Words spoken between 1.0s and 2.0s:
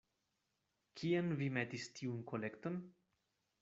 Kien vi metis